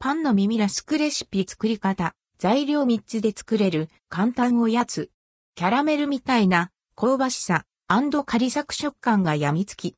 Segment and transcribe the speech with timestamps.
[0.00, 2.14] パンの耳ラスクレシピ作り方。
[2.38, 5.10] 材料3つで作れる簡単おやつ。
[5.56, 7.66] キャラメルみたいな香ばしさ
[8.24, 9.96] カリサク食感が病みつき。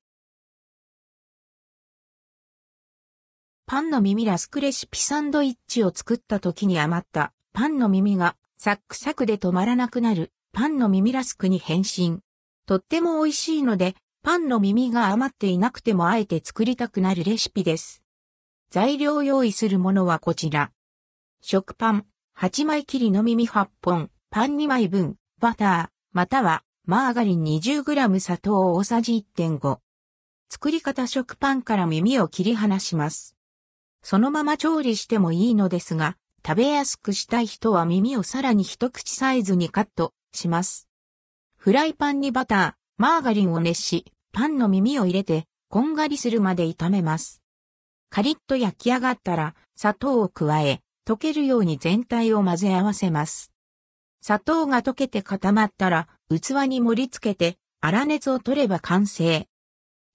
[3.67, 12.21] パンの耳ラスクレシピサンドイッチを作った時に余ったパンの耳がサックサクで止まらなくなるパンの耳ラスクに変身。
[12.65, 18.03] とっても美味しいのでパンの耳が余っていなくてもあえて作りたくなるレシピです。
[18.71, 20.71] 材料用意するものはこちら。
[21.43, 22.07] 食パン、
[22.39, 29.81] 8枚切りの耳8本、パン2枚分、バター、またはマーガリン 20g 砂糖大さじ1.5。
[30.49, 33.37] 作り方食パンから耳を切り離します。
[34.05, 40.89] そのまま調理してもいいのですが、食べやすくしたい人は耳をさらに一口サイズにカットします。
[41.57, 47.40] フライパンにバター、マーガリンを熱し、パンの耳を入れて、こんがりするまで炒めます。
[48.11, 53.53] カリッと焼き上がったら砂糖を加え、溶けるように全体を混ぜ合わせます。
[54.21, 59.47] 砂糖が溶けて固まったら器に盛り付けて粗熱を取れば完成。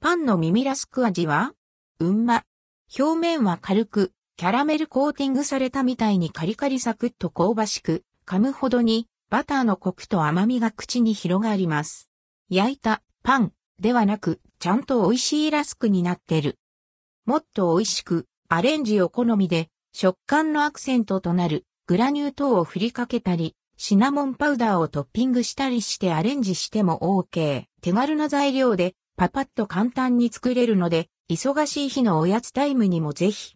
[0.01, 1.53] パンの耳ラスク味は
[1.99, 2.43] うんま。
[2.99, 12.09] 表面は軽くキャラメルコーティングされたみたいにカリカリサクッと香ばしく噛むほどにバターのコクと甘みが口に広がります。
[12.49, 16.59] 焼いたパンではなくちゃんと美味しいラスクになってる。
[17.25, 27.63] もっと美味しく、アレンジお好みで、食感のアクセントとなるグラニュー糖を振りかけたり、シナモンパウダーをトッピングしたりしてアレンジしても OK。
[27.81, 33.53] 手軽な材料でパパッと簡単に作れるので、忙しい日のおやつタイムにもぜひ。